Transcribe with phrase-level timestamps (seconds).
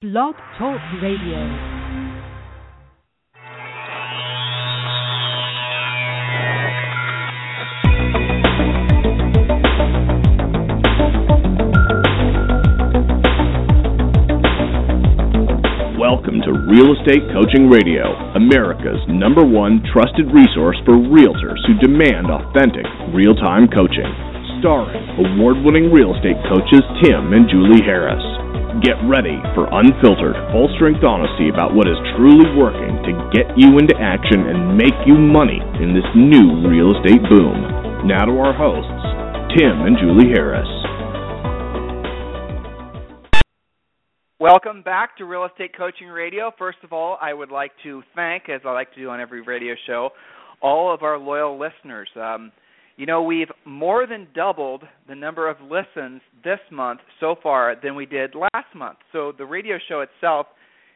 [0.00, 1.36] Blog Talk Radio.
[16.00, 22.28] Welcome to Real Estate Coaching Radio, America's number one trusted resource for realtors who demand
[22.30, 24.08] authentic, real time coaching.
[24.60, 28.49] Starring award winning real estate coaches Tim and Julie Harris.
[28.78, 33.82] Get ready for unfiltered, full strength honesty about what is truly working to get you
[33.82, 38.06] into action and make you money in this new real estate boom.
[38.06, 40.70] Now to our hosts, Tim and Julie Harris.
[44.38, 46.52] Welcome back to Real Estate Coaching Radio.
[46.56, 49.42] First of all, I would like to thank, as I like to do on every
[49.42, 50.10] radio show,
[50.62, 52.08] all of our loyal listeners.
[52.14, 52.52] Um,
[53.00, 57.94] you know, we've more than doubled the number of listens this month so far than
[57.94, 58.98] we did last month.
[59.10, 60.48] So the radio show itself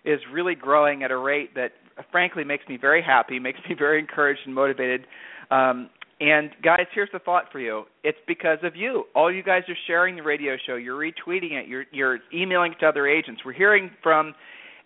[0.05, 1.71] is really growing at a rate that
[2.13, 5.07] frankly makes me very happy, makes me very encouraged and motivated.
[5.51, 5.89] Um,
[6.21, 7.85] and guys, here's the thought for you.
[8.03, 9.05] It's because of you.
[9.15, 12.81] All you guys are sharing the radio show, you're retweeting it, you're you're emailing it
[12.81, 13.41] to other agents.
[13.47, 14.35] We're hearing from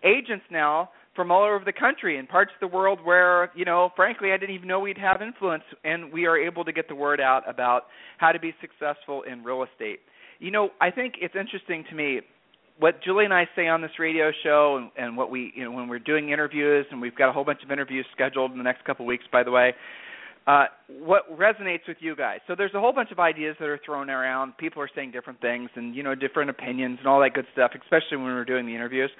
[0.04, 3.90] agents now from all over the country and parts of the world where, you know,
[3.96, 6.94] frankly, I didn't even know we'd have influence and we are able to get the
[6.94, 7.86] word out about
[8.18, 9.98] how to be successful in real estate.
[10.38, 12.20] You know, I think it's interesting to me
[12.78, 15.72] what Julie and I say on this radio show and, and what we, you know,
[15.72, 18.62] when we're doing interviews and we've got a whole bunch of interviews scheduled in the
[18.62, 19.74] next couple of weeks by the way
[20.48, 22.38] uh, what resonates with you guys.
[22.46, 24.56] So there's a whole bunch of ideas that are thrown around.
[24.56, 27.72] People are saying different things and you know different opinions and all that good stuff,
[27.74, 29.10] especially when we're doing the interviews.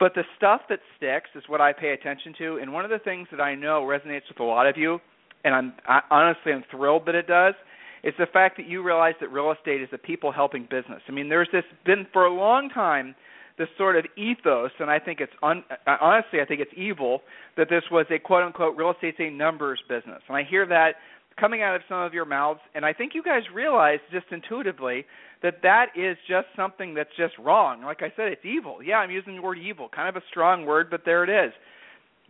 [0.00, 2.58] But the stuff that sticks is what I pay attention to.
[2.60, 4.98] And one of the things that I know resonates with a lot of you,
[5.44, 7.54] and I'm I, honestly I'm thrilled that it does,
[8.02, 11.00] is the fact that you realize that real estate is a people helping business.
[11.06, 13.14] I mean, there's this been for a long time
[13.58, 17.20] this sort of ethos, and I think it's un, honestly I think it's evil
[17.56, 20.92] that this was a quote unquote real estate's a numbers business, and I hear that
[21.38, 25.04] coming out of some of your mouths, and I think you guys realize just intuitively
[25.42, 27.82] that that is just something that's just wrong.
[27.82, 28.82] Like I said, it's evil.
[28.82, 31.52] Yeah, I'm using the word evil, kind of a strong word, but there it is.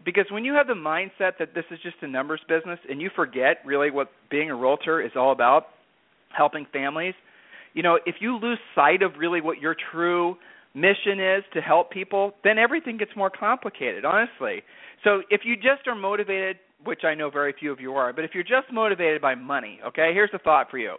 [0.05, 3.11] Because when you have the mindset that this is just a numbers business and you
[3.15, 5.67] forget really what being a realtor is all about,
[6.37, 7.15] helping families,
[7.75, 10.37] you know, if you lose sight of really what your true
[10.75, 14.63] mission is to help people, then everything gets more complicated, honestly.
[15.05, 18.25] So if you just are motivated, which I know very few of you are, but
[18.25, 20.97] if you're just motivated by money, okay, here's a thought for you.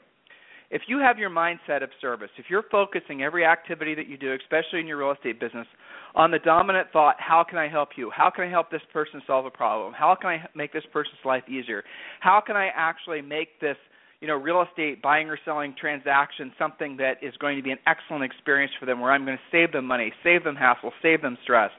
[0.70, 4.34] If you have your mindset of service, if you're focusing every activity that you do,
[4.34, 5.68] especially in your real estate business,
[6.16, 8.10] on the dominant thought, how can I help you?
[8.10, 9.94] How can I help this person solve a problem?
[9.94, 11.84] How can I make this person's life easier?
[12.22, 13.78] How can I actually make this
[14.24, 17.78] you know, real estate buying or selling transaction something that is going to be an
[17.86, 21.22] excellent experience for them where I'm going to save them money, save them hassle, save
[21.22, 21.72] them stress.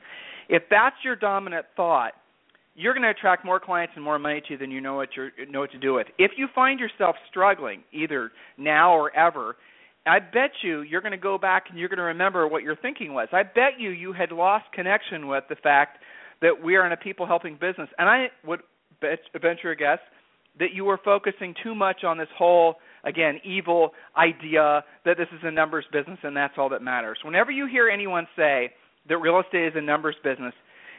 [0.50, 2.12] If that's your dominant thought,
[2.74, 5.08] you're going to attract more clients and more money to you than you know what
[5.16, 6.06] you know what to do with.
[6.18, 9.56] If you find yourself struggling either now or ever,
[10.04, 12.76] I bet you you're going to go back and you're going to remember what your
[12.76, 13.28] thinking was.
[13.32, 15.96] I bet you you had lost connection with the fact
[16.42, 17.88] that we are in a people helping business.
[17.96, 18.60] And I would
[19.40, 19.98] venture a guess
[20.58, 25.40] that you were focusing too much on this whole again evil idea that this is
[25.42, 27.18] a numbers business and that's all that matters.
[27.24, 28.72] Whenever you hear anyone say
[29.08, 30.54] that real estate is a numbers business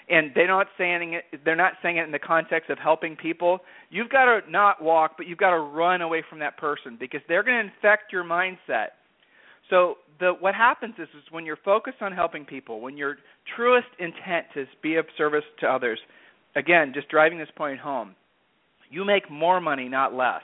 [0.09, 3.59] and they're not saying it they're not saying it in the context of helping people,
[3.89, 7.21] you've got to not walk but you've got to run away from that person because
[7.27, 8.89] they're going to infect your mindset.
[9.69, 13.17] So the what happens is, is when you're focused on helping people, when your
[13.55, 15.99] truest intent is be of service to others,
[16.55, 18.15] again, just driving this point home
[18.89, 20.41] you make more money, not less.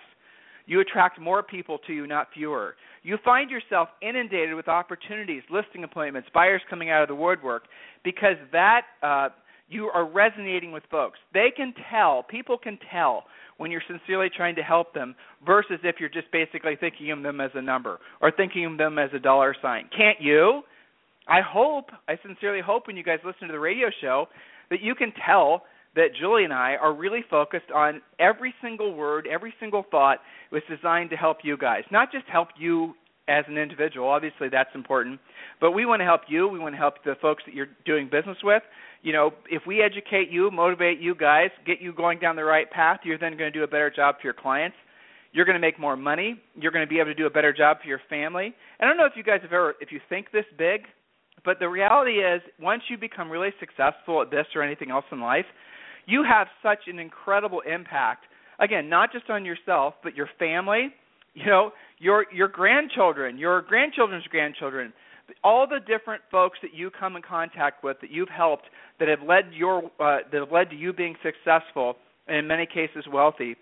[0.65, 2.75] You attract more people to you, not fewer.
[3.03, 7.63] You find yourself inundated with opportunities, listing appointments, buyers coming out of the woodwork,
[8.03, 9.29] because that uh,
[9.67, 11.17] you are resonating with folks.
[11.33, 13.23] They can tell, people can tell
[13.57, 15.15] when you're sincerely trying to help them
[15.45, 18.99] versus if you're just basically thinking of them as a number or thinking of them
[18.99, 19.89] as a dollar sign.
[19.95, 20.61] Can't you?
[21.27, 24.27] I hope, I sincerely hope when you guys listen to the radio show
[24.69, 25.63] that you can tell
[25.95, 30.19] that Julie and I are really focused on every single word, every single thought
[30.51, 32.93] was designed to help you guys, not just help you
[33.27, 34.07] as an individual.
[34.07, 35.19] Obviously, that's important,
[35.59, 36.47] but we want to help you.
[36.47, 38.63] We want to help the folks that you're doing business with.
[39.03, 42.69] You know, if we educate you, motivate you guys, get you going down the right
[42.69, 44.75] path, you're then going to do a better job for your clients.
[45.33, 46.39] You're going to make more money.
[46.55, 48.53] You're going to be able to do a better job for your family.
[48.79, 50.81] I don't know if you guys have ever, if you think this big,
[51.45, 55.21] but the reality is, once you become really successful at this or anything else in
[55.21, 55.45] life,
[56.05, 58.25] you have such an incredible impact
[58.59, 60.89] again not just on yourself but your family
[61.33, 64.93] you know your your grandchildren your grandchildren's grandchildren
[65.43, 68.65] all the different folks that you come in contact with that you've helped
[68.99, 71.95] that have led your uh, that have led to you being successful
[72.27, 73.55] and in many cases wealthy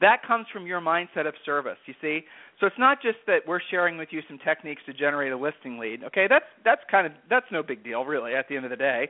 [0.00, 2.20] that comes from your mindset of service you see?
[2.58, 5.78] So it's not just that we're sharing with you some techniques to generate a listing
[5.78, 6.26] lead okay?
[6.28, 9.08] That's that's kind of that's no big deal really at the end of the day.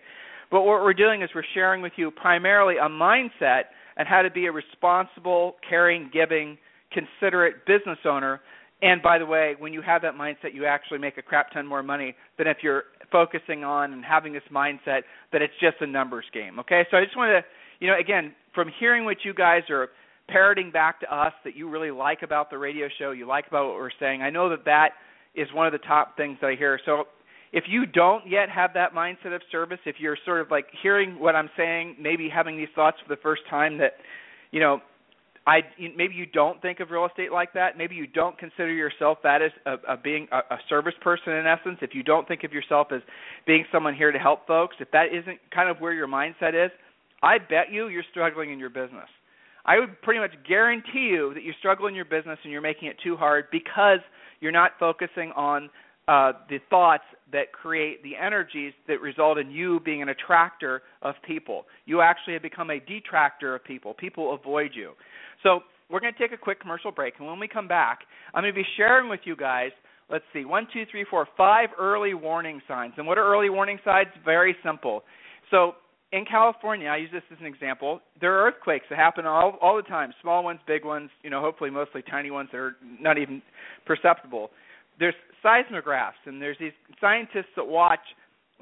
[0.51, 3.65] But what we're doing is we're sharing with you primarily a mindset
[3.97, 6.59] and how to be a responsible caring giving
[6.93, 8.41] considerate business owner.
[8.83, 11.67] And by the way, when you have that mindset, you actually make a crap ton
[11.67, 15.03] more money than if you're focusing on and having this mindset
[15.33, 16.59] that it's just a numbers game.
[16.59, 17.45] Okay, so I just want to,
[17.85, 19.91] you know, again, from hearing what you guys are
[20.31, 23.67] parroting back to us that you really like about the radio show, you like about
[23.69, 24.23] what we're saying.
[24.23, 24.91] I know that that
[25.35, 26.81] is one of the top things that I hear.
[26.85, 27.05] So
[27.53, 31.19] if you don't yet have that mindset of service, if you're sort of like hearing
[31.19, 33.95] what I'm saying, maybe having these thoughts for the first time that,
[34.51, 34.81] you know,
[35.47, 35.61] I
[35.97, 37.77] maybe you don't think of real estate like that.
[37.77, 41.47] Maybe you don't consider yourself that as a, a being a, a service person in
[41.47, 41.79] essence.
[41.81, 43.01] If you don't think of yourself as
[43.47, 46.71] being someone here to help folks, if that isn't kind of where your mindset is,
[47.23, 49.09] I bet you you're struggling in your business.
[49.65, 52.89] I would pretty much guarantee you that you struggle in your business and you're making
[52.89, 54.01] it too hard because
[54.41, 55.71] you're not focusing on
[56.09, 61.15] uh, the thoughts that create the energies that result in you being an attractor of
[61.27, 61.67] people.
[61.87, 63.95] You actually have become a detractor of people.
[63.95, 64.93] People avoid you.
[65.43, 68.01] So we're going to take a quick commercial break, and when we come back,
[68.35, 69.71] I'm going to be sharing with you guys.
[70.11, 72.95] Let's see, one, two, three, four, five early warning signs.
[72.97, 74.09] And what are early warning signs?
[74.25, 75.05] Very simple.
[75.53, 75.75] So
[76.13, 78.01] in California, I use this as an example.
[78.21, 81.11] There are earthquakes that happen all all the time, small ones, big ones.
[81.23, 83.41] You know, hopefully mostly tiny ones that are not even
[83.87, 84.51] perceptible.
[84.99, 88.01] There's seismographs, and there's these scientists that watch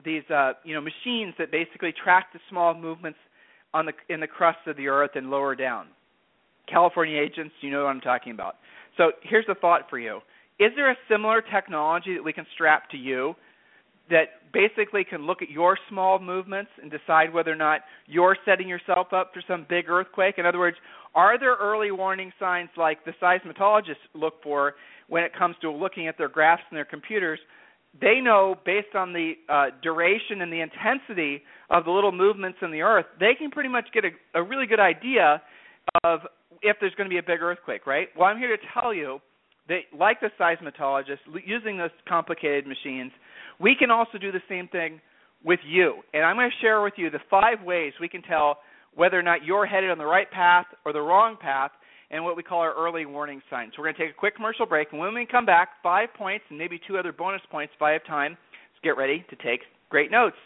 [0.04, 3.18] these uh, you know machines that basically track the small movements
[3.72, 5.86] on the in the crust of the earth and lower down.
[6.70, 8.56] California agents, you know what I'm talking about.
[8.98, 10.18] So here's a thought for you.
[10.58, 13.34] Is there a similar technology that we can strap to you
[14.10, 18.69] that basically can look at your small movements and decide whether or not you're setting
[18.69, 20.37] yourself up for some big earthquake?
[20.38, 20.76] In other words,
[21.14, 24.75] are there early warning signs like the seismologists look for
[25.08, 27.38] when it comes to looking at their graphs and their computers?
[28.00, 32.70] They know based on the uh, duration and the intensity of the little movements in
[32.70, 35.43] the earth, they can pretty much get a, a really good idea
[36.04, 36.20] of
[36.62, 38.08] if there's going to be a big earthquake, right?
[38.16, 39.20] Well, I'm here to tell you
[39.69, 43.12] that, like the seismologists, using those complicated machines,
[43.60, 45.00] we can also do the same thing
[45.44, 45.94] with you.
[46.14, 48.58] And I'm going to share with you the five ways we can tell
[48.94, 51.70] whether or not you're headed on the right path or the wrong path
[52.10, 53.72] and what we call our early warning signs.
[53.75, 56.08] So we're going to take a quick commercial break, and when we come back, five
[56.16, 58.32] points and maybe two other bonus points if I have time.
[58.32, 60.37] Let's get ready to take great notes.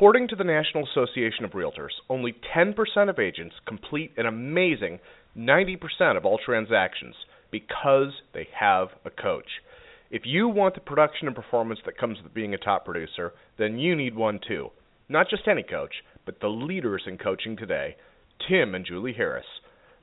[0.00, 2.74] According to the National Association of Realtors, only 10%
[3.10, 4.98] of agents complete an amazing
[5.36, 7.14] 90% of all transactions
[7.50, 9.60] because they have a coach.
[10.10, 13.78] If you want the production and performance that comes with being a top producer, then
[13.78, 14.70] you need one too.
[15.10, 15.92] Not just any coach,
[16.24, 17.94] but the leaders in coaching today,
[18.48, 19.44] Tim and Julie Harris.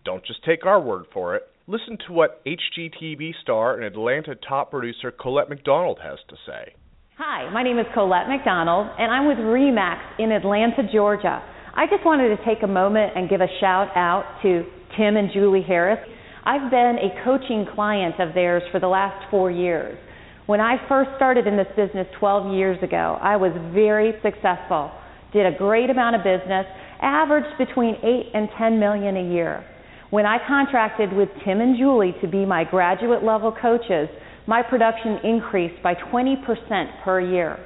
[0.05, 1.41] Don't just take our word for it.
[1.65, 6.75] Listen to what HGTV star and Atlanta top producer Colette McDonald has to say.
[7.19, 11.41] Hi, my name is Colette McDonald, and I'm with REMAX in Atlanta, Georgia.
[11.73, 14.63] I just wanted to take a moment and give a shout out to
[14.95, 15.97] Tim and Julie Harris.
[16.45, 19.97] I've been a coaching client of theirs for the last four years.
[20.45, 24.91] When I first started in this business 12 years ago, I was very successful,
[25.33, 26.67] did a great amount of business,
[27.01, 29.65] averaged between 8 and 10 million a year.
[30.12, 34.07] When I contracted with Tim and Julie to be my graduate level coaches,
[34.48, 37.60] my production increased by 20% per year.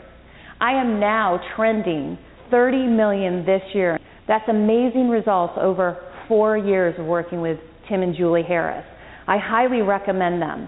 [0.59, 2.17] I am now trending
[2.49, 3.99] 30 million this year.
[4.27, 5.97] That's amazing results over
[6.27, 7.57] four years of working with
[7.87, 8.85] Tim and Julie Harris.
[9.27, 10.67] I highly recommend them.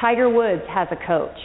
[0.00, 1.36] Tiger Woods has a coach.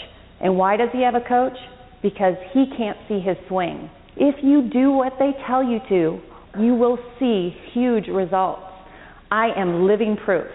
[0.41, 1.57] And why does he have a coach?
[2.01, 3.89] Because he can't see his swing.
[4.17, 6.19] If you do what they tell you to,
[6.59, 8.61] you will see huge results.
[9.31, 10.47] I am living proof.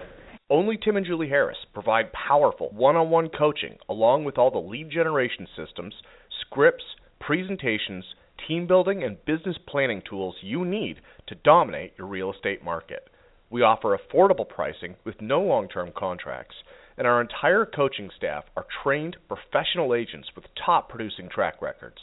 [0.50, 4.59] Only Tim and Julie Harris provide powerful one on one coaching along with all the
[4.59, 5.95] lead generation systems,
[6.40, 6.83] scripts,
[7.21, 8.04] presentations,
[8.49, 10.97] team building, and business planning tools you need
[11.28, 13.09] to dominate your real estate market.
[13.49, 16.57] We offer affordable pricing with no long term contracts,
[16.99, 21.99] and our entire coaching staff are trained professional agents with top producing track records.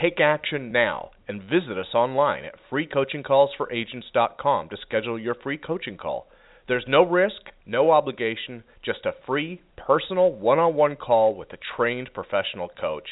[0.00, 6.28] Take action now and visit us online at freecoachingcallsforagents.com to schedule your free coaching call.
[6.68, 11.58] There's no risk, no obligation, just a free, personal, one on one call with a
[11.76, 13.08] trained professional coach.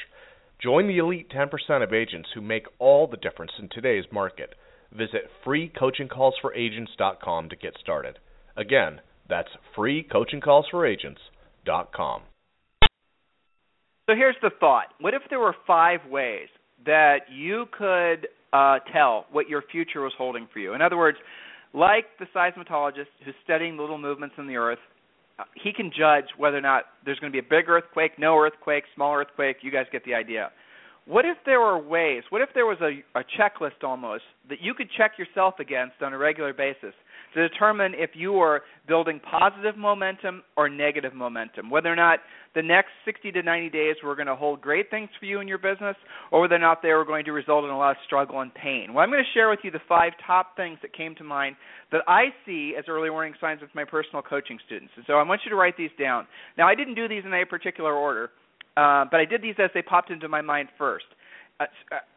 [0.61, 1.49] Join the elite 10%
[1.83, 4.57] of agents who make all the difference in today's market.
[4.93, 8.19] Visit freecoachingcallsforagents.com to get started.
[8.57, 12.23] Again, that's freecoachingcallsforagents.com.
[14.07, 14.89] So here's the thought.
[15.01, 16.49] What if there were five ways
[16.85, 20.75] that you could uh, tell what your future was holding for you?
[20.75, 21.17] In other words,
[21.75, 24.79] like the seismologist who's studying the little movements in the earth,
[25.55, 28.85] he can judge whether or not there's going to be a big earthquake, no earthquake,
[28.95, 29.57] small earthquake.
[29.63, 30.51] You guys get the idea.
[31.07, 34.73] What if there were ways, what if there was a, a checklist almost that you
[34.73, 36.95] could check yourself against on a regular basis
[37.35, 42.21] to determine if you are building positive momentum or negative momentum, whether or not
[42.55, 45.49] the next 60 to 90 days were going to hold great things for you in
[45.49, 45.97] your business
[46.31, 48.55] or whether or not they were going to result in a lot of struggle and
[48.55, 48.95] pain.
[48.95, 51.57] Well, I'm going to share with you the five top things that came to mind
[51.93, 54.93] that I see as early warning signs with my personal coaching students.
[54.97, 56.27] And so I want you to write these down.
[56.57, 58.31] Now, I didn't do these in any particular order.
[58.77, 61.07] Uh, but I did these as they popped into my mind first.
[61.61, 61.67] Uh,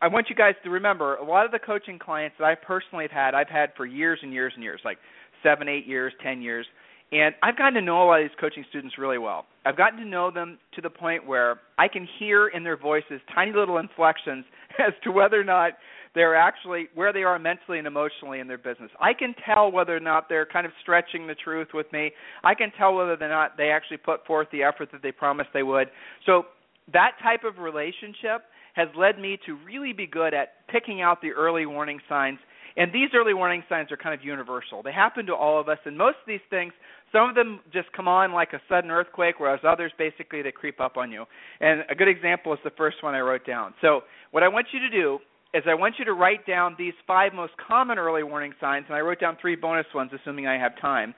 [0.02, 3.04] I want you guys to remember a lot of the coaching clients that I personally
[3.04, 4.98] have had, I've had for years and years and years, like
[5.44, 6.66] seven, eight years, ten years,
[7.12, 9.46] and I've gotten to know a lot of these coaching students really well.
[9.66, 13.22] I've gotten to know them to the point where I can hear in their voices
[13.34, 14.46] tiny little inflections
[14.80, 15.74] as to whether or not
[16.18, 18.90] they're actually where they are mentally and emotionally in their business.
[19.00, 22.12] I can tell whether or not they're kind of stretching the truth with me.
[22.44, 25.50] I can tell whether or not they actually put forth the effort that they promised
[25.54, 25.90] they would.
[26.26, 26.44] So
[26.92, 31.32] that type of relationship has led me to really be good at picking out the
[31.32, 32.40] early warning signs.
[32.78, 34.84] And these early warning signs are kind of universal.
[34.84, 36.74] They happen to all of us, and most of these things,
[37.12, 40.80] some of them just come on like a sudden earthquake, whereas others basically they creep
[40.80, 41.26] up on you.
[41.60, 43.74] And a good example is the first one I wrote down.
[43.82, 45.20] So what I want you to do
[45.54, 48.96] is I want you to write down these five most common early warning signs, and
[48.96, 51.14] I wrote down three bonus ones, assuming I have time.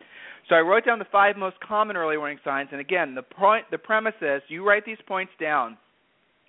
[0.48, 3.65] So I wrote down the five most common early warning signs, and again, the point,
[3.71, 5.77] the premise is you write these points down,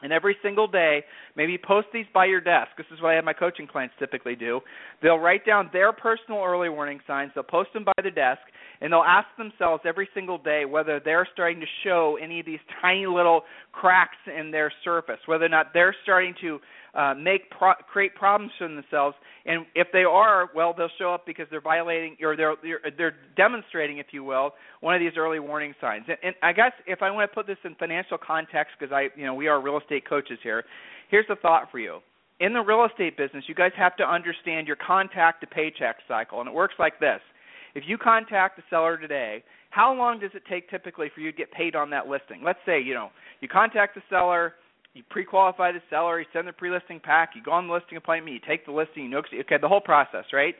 [0.02, 1.04] and every single day,
[1.36, 2.70] maybe post these by your desk.
[2.78, 4.60] This is what I have my coaching clients typically do.
[5.02, 7.32] They'll write down their personal early warning signs.
[7.34, 8.40] They'll post them by the desk,
[8.80, 12.60] and they'll ask themselves every single day whether they're starting to show any of these
[12.80, 16.58] tiny little cracks in their surface, whether or not they're starting to
[16.94, 19.16] uh, make pro- create problems for themselves.
[19.46, 23.14] And if they are, well, they'll show up because they're violating or they're they're, they're
[23.36, 26.04] demonstrating, if you will, one of these early warning signs.
[26.08, 29.08] And, and I guess if I want to put this in financial context, because I,
[29.16, 30.64] you know, we are real estate coaches here.
[31.10, 31.98] Here's the thought for you.
[32.40, 36.40] In the real estate business, you guys have to understand your contact to paycheck cycle,
[36.40, 37.20] and it works like this.
[37.74, 41.36] If you contact the seller today, how long does it take typically for you to
[41.36, 42.42] get paid on that listing?
[42.44, 44.54] Let's say, you know, you contact the seller,
[44.94, 48.34] you pre-qualify the seller, you send the pre-listing pack, you go on the listing appointment,
[48.34, 50.54] you take the listing, you know, okay, the whole process, right?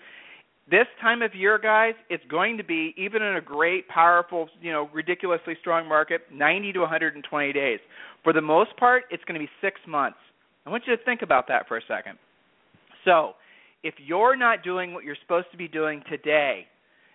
[0.71, 4.71] This time of year, guys, it's going to be even in a great, powerful, you
[4.71, 7.81] know, ridiculously strong market, 90 to 120 days.
[8.23, 10.19] For the most part, it's going to be six months.
[10.65, 12.19] I want you to think about that for a second.
[13.05, 13.33] So,
[13.83, 16.67] if you're not doing what you're supposed to be doing today,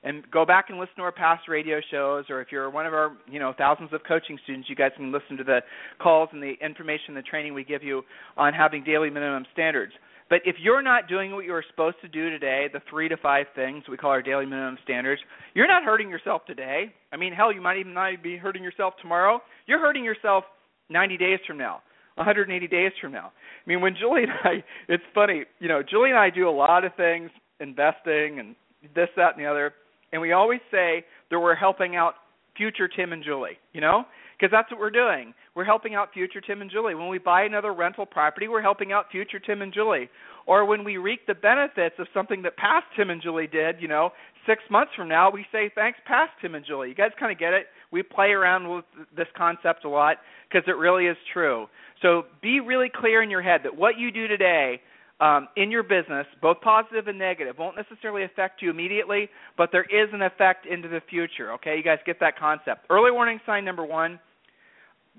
[0.05, 2.93] and go back and listen to our past radio shows or if you're one of
[2.93, 5.59] our you know thousands of coaching students you guys can listen to the
[5.99, 8.03] calls and the information the training we give you
[8.37, 9.91] on having daily minimum standards.
[10.27, 13.47] But if you're not doing what you're supposed to do today the three to five
[13.55, 15.21] things we call our daily minimum standards
[15.55, 16.93] you're not hurting yourself today.
[17.11, 19.41] I mean hell you might even not be hurting yourself tomorrow.
[19.65, 20.45] You're hurting yourself
[20.89, 21.81] 90 days from now
[22.13, 23.31] 180 days from now.
[23.65, 26.51] I mean when julie and i it's funny you know julie and i do a
[26.51, 28.55] lot of things investing and
[28.93, 29.73] this that and the other
[30.15, 32.13] and we always say that we're helping out
[32.55, 34.05] future Tim and Julie, you know?
[34.39, 35.33] Because that's what we're doing.
[35.55, 36.95] We're helping out future Tim and Julie.
[36.95, 40.09] When we buy another rental property, we're helping out future Tim and Julie.
[40.45, 43.89] Or when we reap the benefits of something that past Tim and Julie did, you
[43.89, 44.11] know,
[44.47, 46.87] six months from now, we say thanks past Tim and Julie.
[46.87, 47.65] You guys kind of get it?
[47.91, 48.85] We play around with
[49.17, 50.17] this concept a lot
[50.49, 51.67] because it really is true.
[52.01, 54.79] So be really clear in your head that what you do today–
[55.19, 59.83] um, in your business, both positive and negative, won't necessarily affect you immediately, but there
[59.83, 61.53] is an effect into the future.
[61.53, 62.85] Okay, you guys get that concept.
[62.89, 64.19] Early warning sign number one,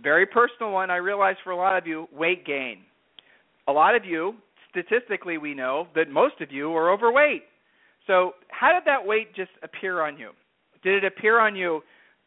[0.02, 0.90] very personal one.
[0.90, 2.80] I realize for a lot of you, weight gain.
[3.68, 4.34] A lot of you,
[4.70, 7.44] statistically, we know that most of you are overweight.
[8.06, 10.30] So, how did that weight just appear on you?
[10.82, 11.80] Did it appear on you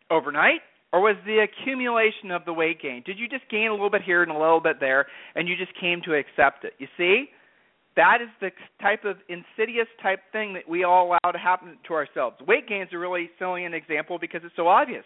[0.09, 0.61] overnight?
[0.91, 3.03] Or was the accumulation of the weight gain?
[3.05, 5.55] Did you just gain a little bit here and a little bit there, and you
[5.55, 6.73] just came to accept it?
[6.79, 7.25] You see,
[7.95, 11.93] that is the type of insidious type thing that we all allow to happen to
[11.93, 12.37] ourselves.
[12.47, 15.03] Weight gain is a really salient example because it's so obvious.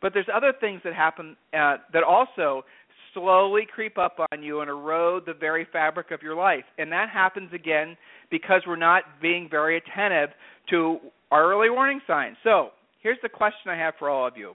[0.00, 2.64] But there's other things that happen uh, that also
[3.12, 6.64] slowly creep up on you and erode the very fabric of your life.
[6.78, 7.96] And that happens again
[8.30, 10.30] because we're not being very attentive
[10.70, 10.98] to
[11.30, 12.36] our early warning signs.
[12.44, 12.70] So,
[13.02, 14.54] here's the question I have for all of you.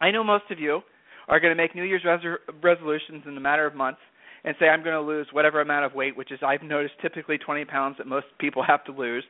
[0.00, 0.80] I know most of you
[1.28, 4.00] are going to make New Year's res- resolutions in a matter of months
[4.44, 7.38] and say I'm going to lose whatever amount of weight, which is I've noticed typically
[7.38, 9.24] 20 pounds that most people have to lose.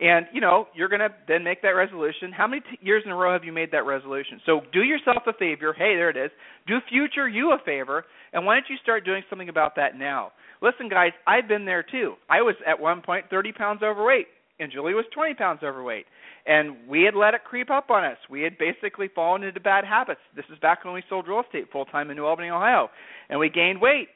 [0.00, 2.32] And you know, you're going to then make that resolution.
[2.36, 4.40] How many t- years in a row have you made that resolution?
[4.46, 5.72] So do yourself a favor.
[5.72, 6.30] Hey, there it is.
[6.66, 10.32] Do future you a favor, and why don't you start doing something about that now?
[10.60, 12.14] Listen, guys, I've been there too.
[12.30, 14.26] I was at one point 30 pounds overweight,
[14.58, 16.06] and Julie was 20 pounds overweight
[16.46, 18.16] and we had let it creep up on us.
[18.28, 20.20] We had basically fallen into bad habits.
[20.34, 22.88] This is back when we sold real estate full time in New Albany, Ohio,
[23.28, 24.08] and we gained weight.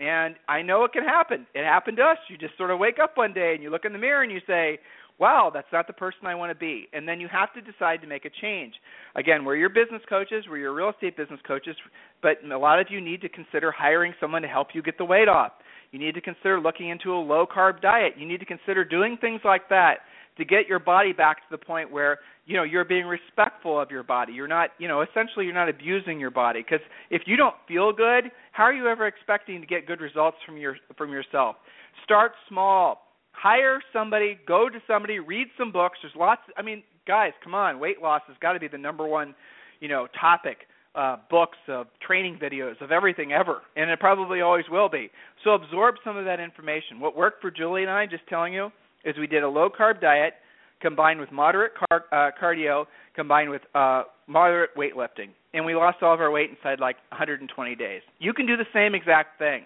[0.00, 1.46] And I know it can happen.
[1.54, 2.18] It happened to us.
[2.28, 4.32] You just sort of wake up one day and you look in the mirror and
[4.32, 4.80] you say,
[5.18, 8.00] "Wow, that's not the person I want to be." And then you have to decide
[8.00, 8.74] to make a change.
[9.14, 11.76] Again, we're your business coaches, we're your real estate business coaches,
[12.22, 15.04] but a lot of you need to consider hiring someone to help you get the
[15.04, 15.52] weight off.
[15.92, 18.14] You need to consider looking into a low carb diet.
[18.16, 19.98] You need to consider doing things like that
[20.38, 23.90] to get your body back to the point where you know you're being respectful of
[23.90, 24.32] your body.
[24.32, 26.60] You're not you know essentially you're not abusing your body.
[26.62, 30.36] Because if you don't feel good how are you ever expecting to get good results
[30.46, 31.56] from your from yourself?
[32.04, 33.06] Start small.
[33.32, 34.38] Hire somebody.
[34.46, 35.18] Go to somebody.
[35.18, 35.98] Read some books.
[36.02, 37.80] There's lots i mean guys come on.
[37.80, 39.34] Weight loss has got to be the number one
[39.80, 40.58] you know topic
[40.94, 45.10] uh, books, of training videos, of everything ever, and it probably always will be.
[45.44, 46.98] So absorb some of that information.
[46.98, 48.70] What worked for Julie and I, just telling you,
[49.04, 50.34] is we did a low carb diet
[50.80, 56.14] combined with moderate car- uh, cardio combined with uh, moderate weightlifting, and we lost all
[56.14, 58.02] of our weight inside like 120 days.
[58.18, 59.62] You can do the same exact thing.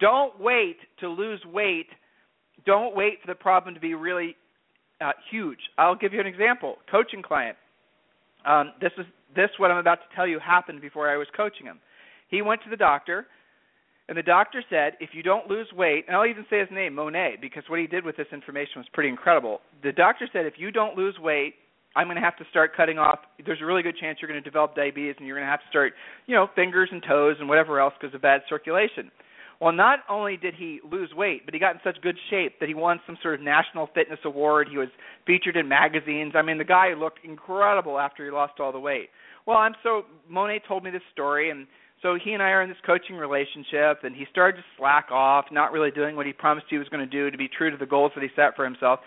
[0.00, 1.86] Don't wait to lose weight.
[2.66, 4.36] Don't wait for the problem to be really
[5.00, 5.58] uh, huge.
[5.78, 6.76] I'll give you an example.
[6.90, 7.56] Coaching client.
[8.44, 11.66] Um, this is this what I'm about to tell you happened before I was coaching
[11.66, 11.80] him.
[12.28, 13.26] He went to the doctor
[14.08, 16.94] and the doctor said, if you don't lose weight, and I'll even say his name,
[16.94, 19.60] Monet, because what he did with this information was pretty incredible.
[19.82, 21.54] The doctor said, if you don't lose weight,
[21.96, 23.20] I'm going to have to start cutting off.
[23.46, 25.60] There's a really good chance you're going to develop diabetes, and you're going to have
[25.60, 25.94] to start,
[26.26, 29.10] you know, fingers and toes and whatever else because of bad circulation.
[29.60, 32.68] Well, not only did he lose weight, but he got in such good shape that
[32.68, 34.68] he won some sort of national fitness award.
[34.70, 34.88] He was
[35.26, 36.32] featured in magazines.
[36.34, 39.10] I mean, the guy looked incredible after he lost all the weight.
[39.46, 41.66] Well, I'm so Monet told me this story, and
[42.02, 45.46] so he and I are in this coaching relationship, and he started to slack off,
[45.50, 47.76] not really doing what he promised he was going to do to be true to
[47.76, 49.00] the goals that he set for himself.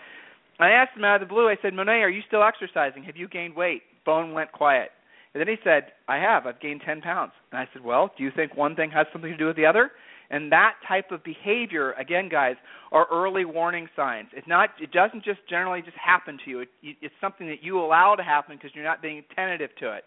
[0.58, 1.48] I asked him out of the blue.
[1.48, 3.04] I said, Monet, are you still exercising?
[3.04, 3.82] Have you gained weight?
[4.04, 4.90] Phone went quiet.
[5.34, 6.46] And then he said, I have.
[6.46, 7.32] I've gained 10 pounds.
[7.52, 9.66] And I said, Well, do you think one thing has something to do with the
[9.66, 9.90] other?
[10.30, 12.56] And that type of behavior, again, guys,
[12.92, 14.28] are early warning signs.
[14.34, 14.70] It's not.
[14.80, 16.60] It doesn't just generally just happen to you.
[16.60, 20.04] It, it's something that you allow to happen because you're not being attentive to it.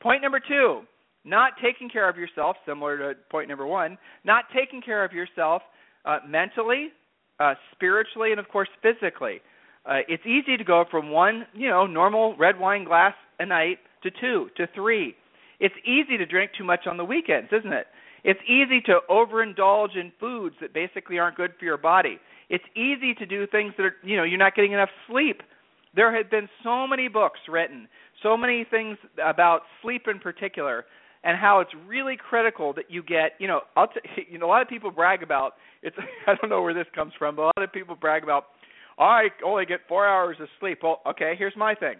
[0.00, 0.82] Point number two:
[1.24, 5.60] not taking care of yourself, similar to point number one, not taking care of yourself
[6.06, 6.88] uh, mentally,
[7.38, 9.40] uh, spiritually, and of course physically.
[9.84, 13.78] Uh, it's easy to go from one, you know, normal red wine glass a night
[14.02, 15.14] to two to three.
[15.60, 17.86] It's easy to drink too much on the weekends, isn't it?
[18.26, 22.18] It's easy to overindulge in foods that basically aren't good for your body.
[22.50, 25.42] It's easy to do things that are, you know, you're not getting enough sleep.
[25.94, 27.86] There have been so many books written,
[28.24, 30.86] so many things about sleep in particular
[31.22, 34.48] and how it's really critical that you get you know I'll t- you know a
[34.48, 37.44] lot of people brag about it's I don't know where this comes from but a
[37.56, 38.46] lot of people brag about
[38.98, 40.78] I only get 4 hours of sleep.
[40.82, 41.96] Well, okay, here's my thing.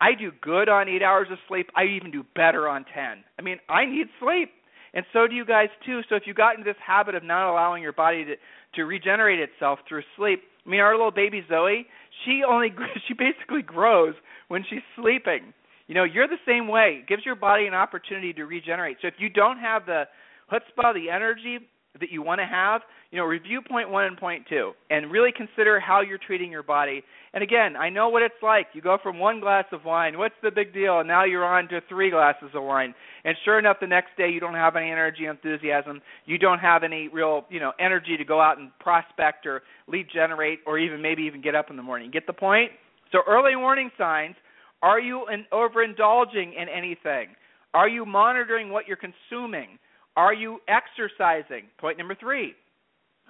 [0.00, 1.68] I do good on 8 hours of sleep.
[1.74, 3.24] I even do better on 10.
[3.38, 4.52] I mean, I need sleep.
[4.94, 6.00] And so do you guys too.
[6.08, 8.34] So if you got into this habit of not allowing your body to
[8.74, 11.86] to regenerate itself through sleep, I mean, our little baby Zoe,
[12.24, 12.72] she only
[13.08, 14.14] she basically grows
[14.48, 15.52] when she's sleeping.
[15.86, 17.00] You know, you're the same way.
[17.02, 18.98] It gives your body an opportunity to regenerate.
[19.00, 20.04] So if you don't have the
[20.50, 21.58] chutzpah, the energy
[22.00, 25.30] that you want to have, you know, review point one and point two, and really
[25.34, 27.02] consider how you're treating your body.
[27.32, 28.68] And again, I know what it's like.
[28.72, 31.00] You go from one glass of wine, what's the big deal?
[31.00, 32.94] And now you're on to three glasses of wine.
[33.24, 36.00] And sure enough, the next day you don't have any energy, enthusiasm.
[36.24, 40.06] You don't have any real, you know, energy to go out and prospect or lead
[40.12, 42.10] generate, or even maybe even get up in the morning.
[42.10, 42.70] Get the point?
[43.12, 44.34] So early warning signs
[44.82, 47.28] are you in, overindulging in anything?
[47.74, 49.78] Are you monitoring what you're consuming?
[50.16, 51.68] Are you exercising?
[51.78, 52.54] Point number three.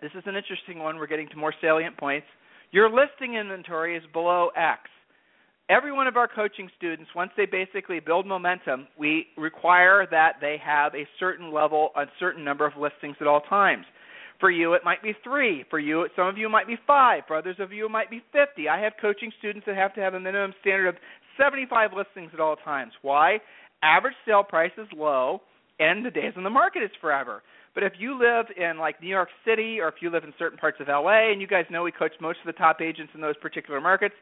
[0.01, 0.97] This is an interesting one.
[0.97, 2.27] We're getting to more salient points.
[2.71, 4.83] Your listing inventory is below X.
[5.69, 10.59] Every one of our coaching students, once they basically build momentum, we require that they
[10.65, 13.85] have a certain level, a certain number of listings at all times.
[14.39, 15.65] For you, it might be three.
[15.71, 17.23] For you, some of you, might be five.
[17.27, 18.69] For others of you, it might be 50.
[18.69, 20.97] I have coaching students that have to have a minimum standard of
[21.37, 22.93] 75 listings at all times.
[23.03, 23.39] Why?
[23.83, 25.41] Average sale price is low,
[25.79, 27.43] and the days on the market is forever.
[27.75, 30.59] But if you live in like New York City, or if you live in certain
[30.59, 33.21] parts of LA, and you guys know we coach most of the top agents in
[33.21, 34.15] those particular markets,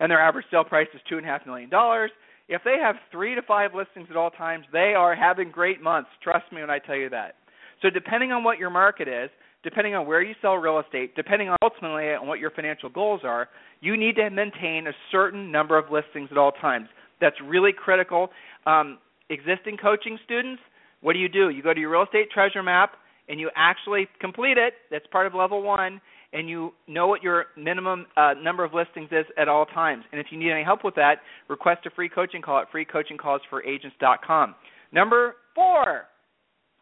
[0.00, 2.10] and their average sale price is two and a half million dollars.
[2.48, 6.10] If they have three to five listings at all times, they are having great months.
[6.22, 7.36] Trust me when I tell you that.
[7.82, 9.30] So depending on what your market is,
[9.62, 13.48] depending on where you sell real estate, depending ultimately on what your financial goals are,
[13.80, 16.88] you need to maintain a certain number of listings at all times.
[17.20, 18.30] That's really critical.
[18.66, 18.98] Um,
[19.30, 20.60] existing coaching students,
[21.02, 21.50] what do you do?
[21.50, 22.92] You go to your real estate treasure map
[23.28, 24.74] and you actually complete it.
[24.90, 26.00] That's part of level one,
[26.32, 30.04] and you know what your minimum uh, number of listings is at all times.
[30.12, 31.16] And if you need any help with that,
[31.48, 34.54] request a free coaching call at freecoachingcallsforagents.com.
[34.92, 36.04] Number four,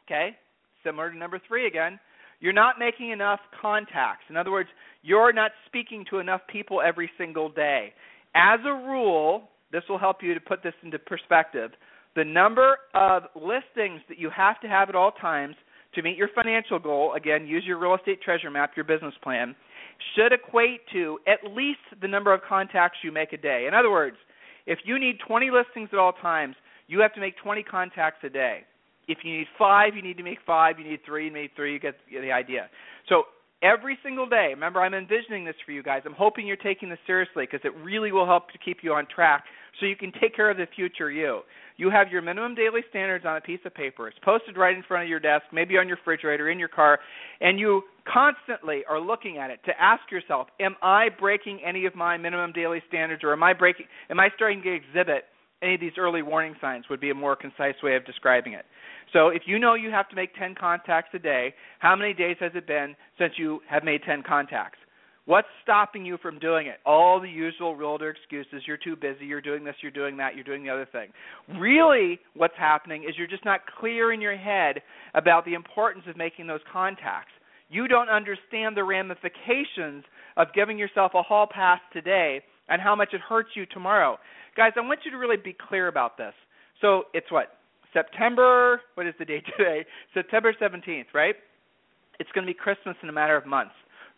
[0.06, 0.30] okay,
[0.84, 1.98] similar to number three again,
[2.40, 4.24] you're not making enough contacts.
[4.30, 4.68] In other words,
[5.02, 7.92] you're not speaking to enough people every single day.
[8.34, 11.70] As a rule, this will help you to put this into perspective.
[12.16, 15.54] The number of listings that you have to have at all times
[15.94, 19.54] to meet your financial goal, again, use your real estate treasure map, your business plan,
[20.14, 23.66] should equate to at least the number of contacts you make a day.
[23.66, 24.16] In other words,
[24.66, 28.28] if you need 20 listings at all times, you have to make 20 contacts a
[28.28, 28.60] day.
[29.08, 30.78] If you need five, you need to make five.
[30.78, 31.72] You need three, you need three.
[31.72, 32.68] You get the idea.
[33.08, 33.24] So
[33.62, 36.02] every single day, remember, I'm envisioning this for you guys.
[36.04, 39.06] I'm hoping you're taking this seriously because it really will help to keep you on
[39.14, 39.44] track
[39.78, 41.40] so you can take care of the future you.
[41.76, 44.08] You have your minimum daily standards on a piece of paper.
[44.08, 46.98] It's posted right in front of your desk, maybe on your refrigerator, in your car,
[47.40, 51.94] and you constantly are looking at it to ask yourself, am I breaking any of
[51.94, 55.24] my minimum daily standards or am I breaking am I starting to exhibit
[55.62, 58.64] any of these early warning signs would be a more concise way of describing it.
[59.12, 62.36] So if you know you have to make 10 contacts a day, how many days
[62.40, 64.78] has it been since you have made 10 contacts?
[65.26, 66.78] What's stopping you from doing it?
[66.84, 68.62] All the usual realtor excuses.
[68.66, 69.26] You're too busy.
[69.26, 69.76] You're doing this.
[69.80, 70.34] You're doing that.
[70.34, 71.10] You're doing the other thing.
[71.58, 74.82] Really, what's happening is you're just not clear in your head
[75.14, 77.32] about the importance of making those contacts.
[77.68, 80.04] You don't understand the ramifications
[80.36, 84.18] of giving yourself a hall pass today and how much it hurts you tomorrow.
[84.56, 86.34] Guys, I want you to really be clear about this.
[86.80, 87.59] So it's what?
[87.92, 89.84] September, what is the date today?
[90.14, 91.34] September 17th, right?
[92.18, 93.74] It's going to be Christmas in a matter of months.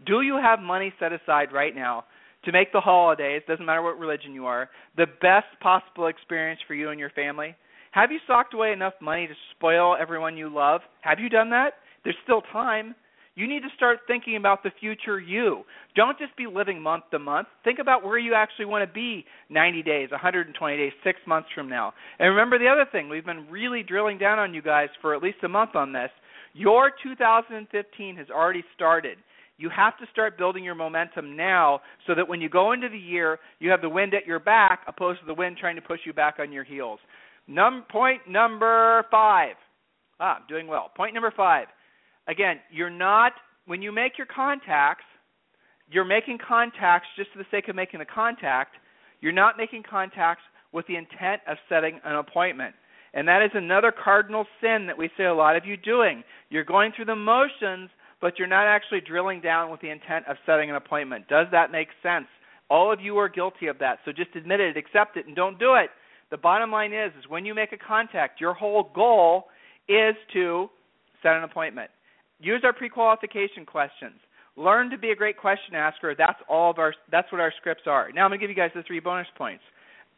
[0.06, 2.04] Do you have money set aside right now
[2.44, 6.74] to make the holidays, doesn't matter what religion you are, the best possible experience for
[6.74, 7.54] you and your family?
[7.92, 10.80] Have you socked away enough money to spoil everyone you love?
[11.02, 11.74] Have you done that?
[12.04, 12.94] There's still time.
[13.34, 15.62] You need to start thinking about the future you.
[15.96, 17.48] Don't just be living month to month.
[17.64, 21.68] Think about where you actually want to be 90 days, 120 days, six months from
[21.68, 21.94] now.
[22.18, 25.22] And remember the other thing, we've been really drilling down on you guys for at
[25.22, 26.10] least a month on this.
[26.52, 29.16] Your 2015 has already started.
[29.56, 32.98] You have to start building your momentum now so that when you go into the
[32.98, 36.00] year, you have the wind at your back opposed to the wind trying to push
[36.04, 36.98] you back on your heels.
[37.48, 39.54] Num- point number five.
[40.20, 40.90] Ah, I'm doing well.
[40.94, 41.68] Point number five.
[42.28, 43.32] Again, you're not,
[43.66, 45.04] when you make your contacts,
[45.90, 48.76] you're making contacts just for the sake of making the contact.
[49.20, 52.74] You're not making contacts with the intent of setting an appointment.
[53.14, 56.24] And that is another cardinal sin that we see a lot of you doing.
[56.48, 57.90] You're going through the motions
[58.22, 61.28] but you're not actually drilling down with the intent of setting an appointment.
[61.28, 62.28] Does that make sense?
[62.70, 63.98] All of you are guilty of that.
[64.04, 65.90] So just admit it, accept it, and don't do it.
[66.30, 69.46] The bottom line is, is when you make a contact, your whole goal
[69.88, 70.70] is to
[71.22, 71.90] set an appointment.
[72.40, 74.18] Use our pre-qualification questions.
[74.56, 76.14] Learn to be a great question asker.
[76.16, 76.94] That's all of our.
[77.10, 78.10] That's what our scripts are.
[78.12, 79.62] Now I'm going to give you guys the three bonus points.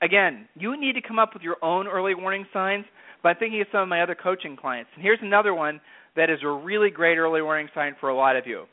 [0.02, 2.84] Again, you need to come up with your own early warning signs
[3.22, 4.90] by thinking of some of my other coaching clients.
[4.94, 5.80] And here's another one
[6.16, 8.64] that is a really great early warning sign for a lot of you.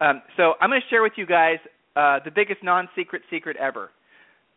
[0.00, 1.58] Um, so I'm going to share with you guys
[1.94, 3.90] uh, the biggest non-secret secret ever.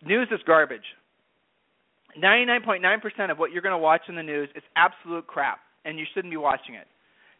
[0.05, 0.84] News is garbage.
[2.21, 6.05] 99.9% of what you're going to watch in the news is absolute crap, and you
[6.13, 6.88] shouldn't be watching it.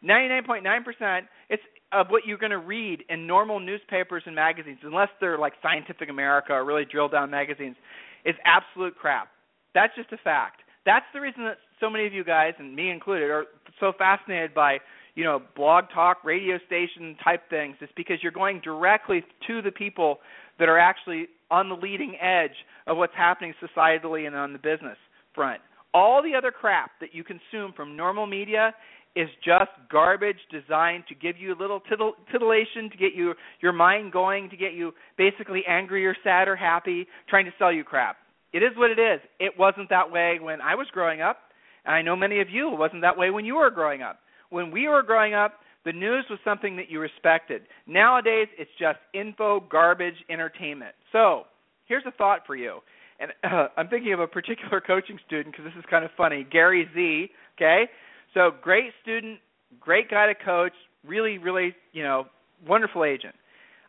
[0.04, 5.38] 99.9% it's of what you're going to read in normal newspapers and magazines, unless they're
[5.38, 7.76] like Scientific America or really drill down magazines,
[8.24, 9.28] is absolute crap.
[9.74, 10.60] That's just a fact.
[10.86, 13.46] That's the reason that so many of you guys, and me included, are
[13.80, 14.78] so fascinated by
[15.14, 17.76] you know blog talk, radio station type things.
[17.80, 20.18] It's because you're going directly to the people
[20.58, 22.54] that are actually on the leading edge
[22.86, 24.96] of what's happening societally and on the business
[25.34, 25.60] front.
[25.92, 28.72] All the other crap that you consume from normal media
[29.16, 33.72] is just garbage designed to give you a little tittle, titillation, to get you your
[33.72, 37.82] mind going, to get you basically angry or sad or happy, trying to sell you
[37.82, 38.16] crap.
[38.52, 39.20] It is what it is.
[39.38, 41.38] It wasn't that way when I was growing up.
[41.84, 44.20] And I know many of you, it wasn't that way when you were growing up.
[44.50, 47.62] When we were growing up, the news was something that you respected.
[47.86, 50.94] Nowadays, it's just info, garbage, entertainment.
[51.10, 51.44] So,
[51.86, 52.80] here's a thought for you.
[53.18, 56.46] And uh, I'm thinking of a particular coaching student because this is kind of funny.
[56.50, 57.84] Gary Z, okay?
[58.34, 59.38] So, great student,
[59.80, 60.72] great guy to coach,
[61.06, 62.26] really, really, you know,
[62.66, 63.34] wonderful agent.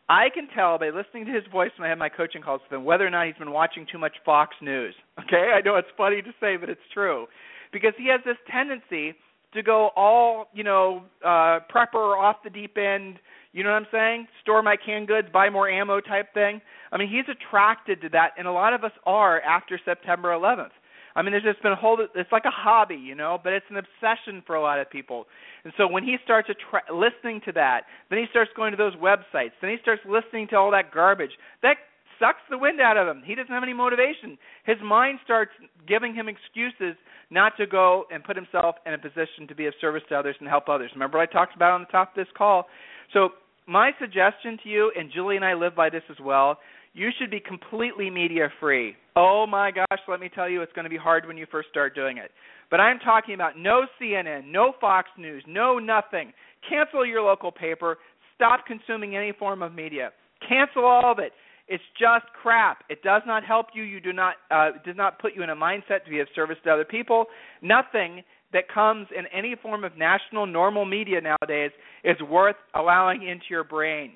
[0.10, 2.78] I can tell by listening to his voice when I have my coaching calls with
[2.78, 4.94] him whether or not he's been watching too much Fox News.
[5.22, 7.28] Okay, I know it's funny to say, but it's true
[7.72, 9.14] because he has this tendency
[9.54, 13.20] to go all, you know, uh prepper off the deep end,
[13.54, 14.28] you know what I'm saying?
[14.42, 16.60] Store my canned goods, buy more ammo type thing.
[16.92, 20.72] I mean, he's attracted to that and a lot of us are after September 11th.
[21.16, 21.98] I mean, there's just been a whole.
[22.16, 25.26] It's like a hobby, you know, but it's an obsession for a lot of people.
[25.64, 28.96] And so when he starts attra- listening to that, then he starts going to those
[28.96, 31.32] websites, then he starts listening to all that garbage.
[31.62, 31.78] That
[32.20, 33.24] sucks the wind out of him.
[33.26, 34.38] He doesn't have any motivation.
[34.66, 35.52] His mind starts
[35.88, 36.96] giving him excuses
[37.32, 40.36] not to go and put himself in a position to be of service to others
[40.40, 40.92] and help others.
[40.94, 42.68] Remember what I talked about on the top of this call?
[43.14, 43.30] So
[43.68, 46.58] my suggestion to you, and Julie and I live by this as well,
[46.94, 48.96] you should be completely media free.
[49.16, 51.70] Oh my gosh, let me tell you, it's going to be hard when you first
[51.70, 52.32] start doing it.
[52.70, 56.34] But I'm talking about no CNN, no Fox News, no nothing.
[56.68, 57.98] Cancel your local paper.
[58.36, 60.12] Stop consuming any form of media.
[60.48, 61.34] Cancel all of it.
[61.68, 62.84] It's just crap.
[62.90, 63.84] It does not help you.
[63.84, 66.58] You do not uh, does not put you in a mindset to be of service
[66.66, 67.26] to other people.
[67.62, 71.72] Nothing that comes in any form of national normal media nowadays
[72.04, 74.14] is worth allowing into your brain.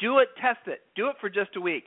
[0.00, 0.80] Do it, test it.
[0.96, 1.84] Do it for just a week.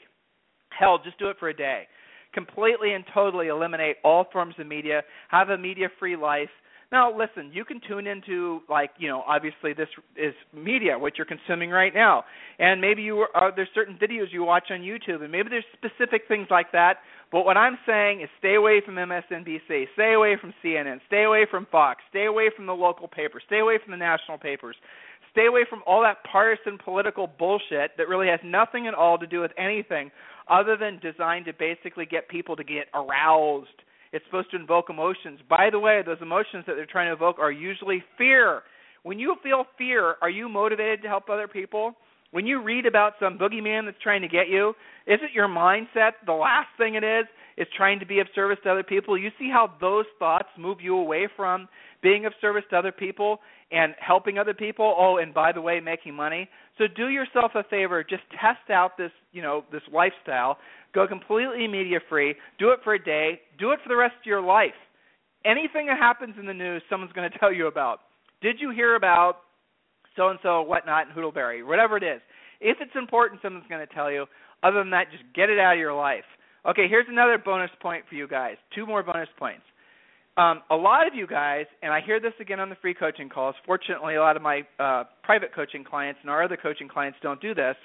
[0.77, 1.87] Hell, just do it for a day.
[2.33, 5.01] Completely and totally eliminate all forms of media.
[5.29, 6.49] Have a media free life.
[6.93, 11.25] Now, listen, you can tune into like you know, obviously this is media, what you're
[11.25, 12.23] consuming right now,
[12.59, 15.65] and maybe you are, uh, there's certain videos you watch on YouTube, and maybe there's
[15.73, 16.97] specific things like that.
[17.31, 21.47] But what I'm saying is, stay away from MSNBC, stay away from CNN, stay away
[21.49, 24.75] from Fox, stay away from the local papers, stay away from the national papers.
[25.33, 29.27] Stay away from all that partisan political bullshit that really has nothing at all to
[29.27, 30.11] do with anything
[30.47, 33.67] other than designed to basically get people to get aroused.
[34.11, 35.39] It's supposed to invoke emotions.
[35.49, 38.61] By the way, those emotions that they're trying to evoke are usually fear.
[39.01, 41.95] When you feel fear, are you motivated to help other people?
[42.29, 44.73] When you read about some boogeyman that's trying to get you,
[45.07, 47.25] isn't your mindset the last thing it is?
[47.57, 49.17] Is trying to be of service to other people.
[49.17, 51.67] You see how those thoughts move you away from
[52.01, 53.39] being of service to other people
[53.71, 54.95] and helping other people.
[54.97, 56.49] Oh, and by the way, making money.
[56.77, 60.57] So do yourself a favor, just test out this, you know, this lifestyle.
[60.93, 62.35] Go completely media free.
[62.59, 63.41] Do it for a day.
[63.59, 64.71] Do it for the rest of your life.
[65.45, 67.99] Anything that happens in the news, someone's going to tell you about.
[68.41, 69.37] Did you hear about
[70.15, 72.21] so and so, whatnot, and Hoodleberry, whatever it is?
[72.61, 74.25] If it's important, someone's going to tell you.
[74.61, 76.23] Other than that, just get it out of your life.
[76.65, 78.55] Okay, here's another bonus point for you guys.
[78.73, 79.63] Two more bonus points
[80.35, 83.29] um, a lot of you guys, and I hear this again on the free coaching
[83.29, 83.55] calls.
[83.65, 87.39] Fortunately, a lot of my uh, private coaching clients and our other coaching clients don't
[87.39, 87.75] do this.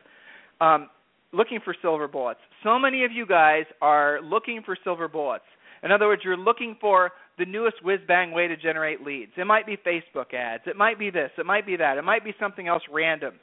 [0.61, 0.89] Um,
[1.33, 2.41] looking for silver bullets.
[2.65, 5.45] So many of you guys are looking for silver bullets.
[5.83, 9.33] In other words, you're looking for the newest whiz bang way to generate leads.
[9.37, 10.63] It might be Facebook ads.
[10.67, 11.31] It might be this.
[11.37, 11.99] It might be that.
[11.99, 13.35] It might be something else random.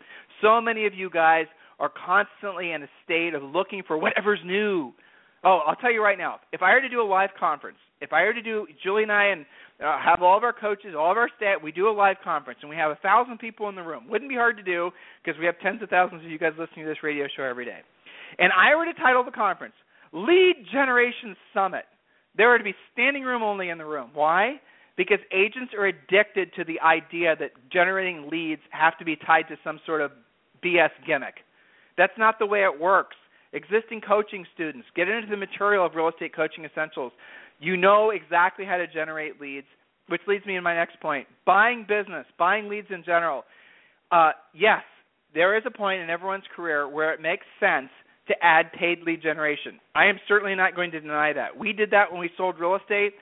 [0.42, 1.46] So many of you guys
[1.80, 4.94] are constantly in a state of looking for whatever's new.
[5.46, 6.40] Oh, I'll tell you right now.
[6.52, 9.12] If I were to do a live conference if I were to do Julie and
[9.12, 9.46] I and
[9.84, 12.60] uh, have all of our coaches, all of our staff, we do a live conference
[12.62, 14.10] and we have a thousand people in the room.
[14.10, 14.92] Wouldn't be hard to do
[15.24, 17.66] because we have tens of thousands of you guys listening to this radio show every
[17.66, 17.80] day.
[18.38, 19.76] And I were to title the conference
[20.14, 21.86] Lead Generation Summit.
[22.38, 24.12] There were to be standing room only in the room.
[24.14, 24.56] Why?
[24.98, 29.56] Because agents are addicted to the idea that generating leads have to be tied to
[29.64, 30.12] some sort of
[30.64, 31.36] BS gimmick.
[31.98, 33.16] That's not the way it works
[33.56, 37.12] existing coaching students, get into the material of Real Estate Coaching Essentials.
[37.60, 39.68] You know exactly how to generate leads,
[40.10, 41.26] which leads me to my next point.
[41.46, 43.44] Buying business, buying leads in general.
[44.12, 44.84] Uh, yes,
[45.34, 47.90] there is a point in everyone's career where it makes sense
[48.28, 49.80] to add paid lead generation.
[49.96, 51.58] I am certainly not going to deny that.
[51.58, 53.14] We did that when we sold real estate,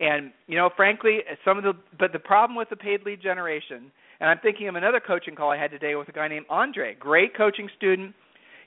[0.00, 3.90] and you know, frankly, some of the but the problem with the paid lead generation,
[4.20, 6.96] and I'm thinking of another coaching call I had today with a guy named Andre,
[6.98, 8.14] great coaching student.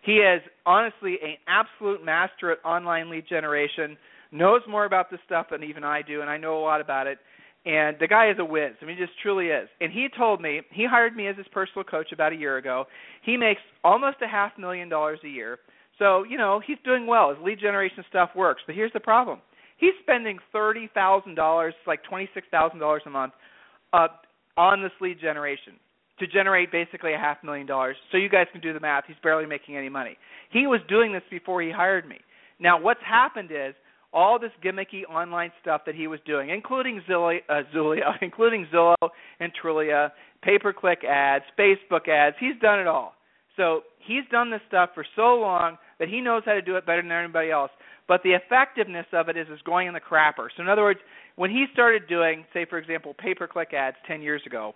[0.06, 3.98] He is honestly an absolute master at online lead generation
[4.32, 7.08] knows more about this stuff than even I do, and I know a lot about
[7.08, 7.18] it.
[7.66, 8.74] And the guy is a whiz.
[8.80, 9.68] I mean, he just truly is.
[9.82, 12.86] And he told me he hired me as his personal coach about a year ago.
[13.24, 15.58] He makes almost a half million dollars a year.
[15.98, 17.30] So you know he's doing well.
[17.30, 18.62] His lead generation stuff works.
[18.68, 19.40] But here's the problem:
[19.78, 23.34] he's spending thirty thousand dollars, like twenty six thousand dollars a month,
[23.94, 24.10] uh,
[24.58, 25.74] on this lead generation
[26.20, 27.96] to generate basically a half million dollars.
[28.12, 29.04] So you guys can do the math.
[29.08, 30.18] He's barely making any money.
[30.52, 32.20] He was doing this before he hired me.
[32.60, 33.76] Now what's happened is
[34.14, 38.96] all this gimmicky online stuff that he was doing, including Zillow, uh, Zulia, including Zillow
[39.42, 42.38] and Trulia, pay-per-click ads, Facebook ads.
[42.40, 43.14] He's done it all.
[43.58, 46.86] So he's done this stuff for so long that he knows how to do it
[46.86, 47.72] better than anybody else.
[48.08, 50.48] But the effectiveness of it is is going in the crapper.
[50.56, 51.00] So in other words,
[51.36, 54.76] when he started doing, say for example, pay-per-click ads 10 years ago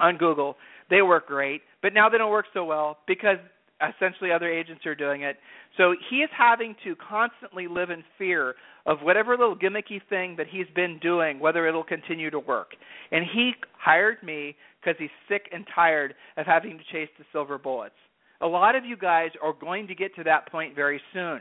[0.00, 0.56] on Google,
[0.90, 3.38] they work great, but now they don't work so well because
[3.80, 5.36] essentially other agents are doing it.
[5.76, 8.54] So he is having to constantly live in fear
[8.86, 12.68] of whatever little gimmicky thing that he's been doing, whether it'll continue to work.
[13.12, 17.58] And he hired me because he's sick and tired of having to chase the silver
[17.58, 17.94] bullets.
[18.40, 21.40] A lot of you guys are going to get to that point very soon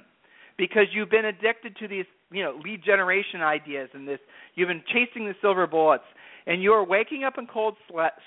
[0.58, 4.20] because you've been addicted to these, you know, lead generation ideas and this
[4.56, 6.06] you've been chasing the silver bullets
[6.48, 7.76] and you're waking up in cold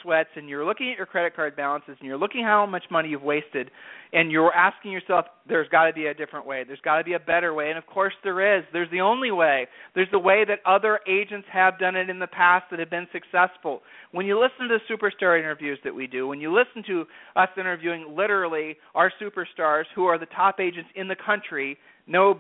[0.02, 3.10] sweats and you're looking at your credit card balances and you're looking how much money
[3.10, 3.70] you've wasted
[4.12, 6.64] and you're asking yourself there's got to be a different way.
[6.66, 7.68] There's got to be a better way.
[7.68, 8.64] And of course there is.
[8.72, 9.66] There's the only way.
[9.94, 13.08] There's the way that other agents have done it in the past that have been
[13.12, 13.82] successful.
[14.12, 17.04] When you listen to the superstar interviews that we do when you listen to
[17.36, 22.38] us interviewing literally our superstars who are the top agents in the country no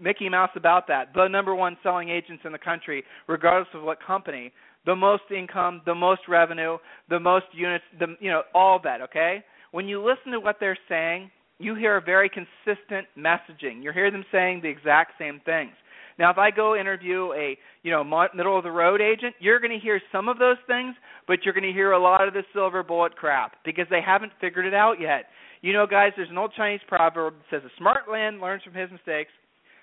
[0.00, 1.14] Mickey Mouse about that.
[1.14, 4.52] The number one selling agents in the country, regardless of what company
[4.86, 9.44] the most income, the most revenue, the most units, the you know, all that, okay?
[9.70, 13.82] When you listen to what they're saying, you hear a very consistent messaging.
[13.82, 15.72] You hear them saying the exact same things.
[16.18, 19.72] Now, if I go interview a you know middle of the road agent, you're going
[19.72, 20.94] to hear some of those things,
[21.26, 24.32] but you're going to hear a lot of the silver bullet crap because they haven't
[24.40, 25.26] figured it out yet.
[25.62, 28.74] You know, guys, there's an old Chinese proverb that says a smart man learns from
[28.74, 29.30] his mistakes,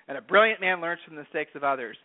[0.08, 1.96] and a brilliant man learns from the mistakes of others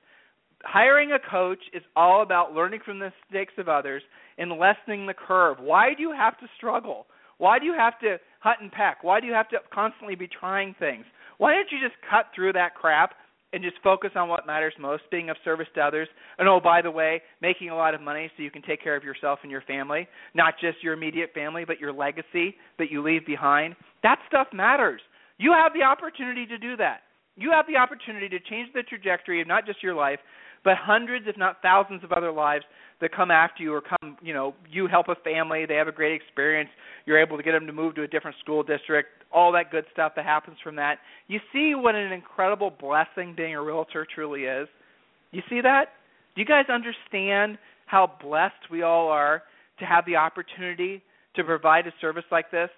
[0.65, 4.01] hiring a coach is all about learning from the mistakes of others
[4.37, 5.57] and lessening the curve.
[5.59, 7.05] Why do you have to struggle?
[7.37, 9.03] Why do you have to hunt and peck?
[9.03, 11.05] Why do you have to constantly be trying things?
[11.37, 13.13] Why don't you just cut through that crap
[13.53, 16.07] and just focus on what matters most, being of service to others?
[16.39, 18.95] And oh, by the way, making a lot of money so you can take care
[18.95, 23.03] of yourself and your family, not just your immediate family, but your legacy that you
[23.03, 23.75] leave behind.
[24.03, 25.01] That stuff matters.
[25.37, 27.01] You have the opportunity to do that.
[27.37, 30.19] You have the opportunity to change the trajectory of not just your life,
[30.65, 32.65] but hundreds, if not thousands, of other lives
[32.99, 35.91] that come after you or come, you know, you help a family, they have a
[35.91, 36.69] great experience,
[37.05, 39.85] you're able to get them to move to a different school district, all that good
[39.93, 40.97] stuff that happens from that.
[41.27, 44.67] You see what an incredible blessing being a realtor truly is.
[45.31, 45.89] You see that?
[46.33, 49.43] Do you guys understand how blessed we all are
[49.79, 51.03] to have the opportunity
[51.35, 52.69] to provide a service like this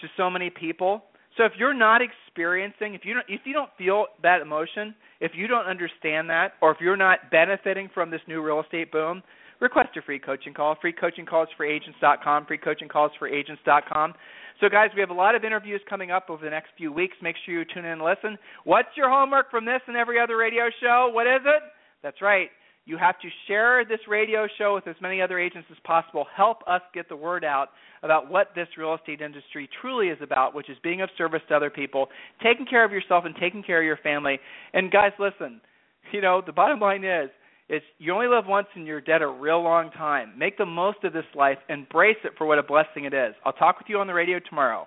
[0.00, 1.04] to so many people?
[1.36, 5.32] So if you're not experiencing, if you don't, if you don't feel that emotion, if
[5.34, 9.22] you don't understand that, or if you're not benefiting from this new real estate boom,
[9.60, 10.76] request a free coaching call.
[10.80, 12.46] Free coaching calls for agents.com.
[12.46, 14.14] Free coaching calls for agents.com.
[14.60, 17.16] So, guys, we have a lot of interviews coming up over the next few weeks.
[17.20, 18.38] Make sure you tune in and listen.
[18.64, 21.10] What's your homework from this and every other radio show?
[21.12, 21.62] What is it?
[22.02, 22.48] That's right.
[22.86, 26.24] You have to share this radio show with as many other agents as possible.
[26.34, 27.70] Help us get the word out
[28.04, 31.56] about what this real estate industry truly is about, which is being of service to
[31.56, 32.06] other people,
[32.42, 34.38] taking care of yourself and taking care of your family.
[34.72, 35.60] And guys, listen,
[36.12, 37.28] you know, the bottom line is
[37.68, 40.32] is you only live once and you're dead a real long time.
[40.38, 43.34] Make the most of this life, embrace it for what a blessing it is.
[43.44, 44.86] I'll talk with you on the radio tomorrow.